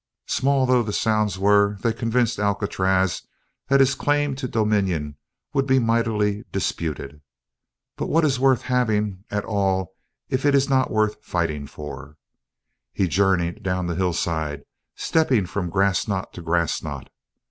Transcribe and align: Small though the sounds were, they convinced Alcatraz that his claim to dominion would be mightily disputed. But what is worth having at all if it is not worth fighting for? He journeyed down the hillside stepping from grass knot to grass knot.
Small 0.25 0.65
though 0.65 0.81
the 0.81 0.93
sounds 0.93 1.37
were, 1.37 1.77
they 1.81 1.93
convinced 1.93 2.39
Alcatraz 2.39 3.21
that 3.67 3.79
his 3.81 3.93
claim 3.93 4.35
to 4.37 4.47
dominion 4.47 5.15
would 5.53 5.67
be 5.67 5.77
mightily 5.77 6.43
disputed. 6.51 7.21
But 7.97 8.07
what 8.07 8.25
is 8.25 8.39
worth 8.39 8.63
having 8.63 9.25
at 9.29 9.45
all 9.45 9.93
if 10.27 10.43
it 10.43 10.55
is 10.55 10.67
not 10.67 10.89
worth 10.89 11.23
fighting 11.23 11.67
for? 11.67 12.17
He 12.91 13.07
journeyed 13.07 13.61
down 13.61 13.85
the 13.85 13.93
hillside 13.93 14.63
stepping 14.95 15.45
from 15.45 15.69
grass 15.69 16.07
knot 16.07 16.33
to 16.33 16.41
grass 16.41 16.81
knot. 16.81 17.11